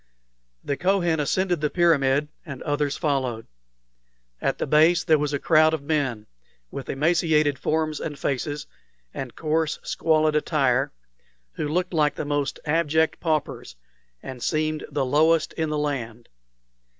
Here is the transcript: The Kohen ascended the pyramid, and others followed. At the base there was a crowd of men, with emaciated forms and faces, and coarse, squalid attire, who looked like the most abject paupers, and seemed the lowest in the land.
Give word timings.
The 0.63 0.77
Kohen 0.77 1.19
ascended 1.19 1.61
the 1.61 1.69
pyramid, 1.69 2.29
and 2.43 2.63
others 2.63 2.97
followed. 2.97 3.45
At 4.41 4.57
the 4.57 4.65
base 4.65 5.03
there 5.03 5.19
was 5.19 5.31
a 5.31 5.37
crowd 5.37 5.75
of 5.75 5.83
men, 5.83 6.25
with 6.71 6.89
emaciated 6.89 7.59
forms 7.59 7.99
and 7.99 8.17
faces, 8.17 8.65
and 9.13 9.35
coarse, 9.35 9.77
squalid 9.83 10.35
attire, 10.35 10.91
who 11.53 11.67
looked 11.67 11.93
like 11.93 12.15
the 12.15 12.25
most 12.25 12.59
abject 12.65 13.19
paupers, 13.19 13.75
and 14.23 14.41
seemed 14.41 14.87
the 14.89 15.05
lowest 15.05 15.53
in 15.53 15.69
the 15.69 15.77
land. 15.77 16.29